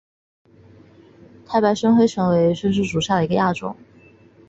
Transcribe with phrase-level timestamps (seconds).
[1.45, 3.75] 太白深灰槭为槭树科槭属下的一个亚种。